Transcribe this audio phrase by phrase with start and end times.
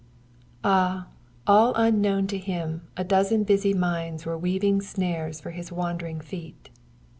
[0.63, 1.09] Ah!
[1.45, 6.71] All unknown to him, a dozen busy minds were weaving snares for his wandering feet.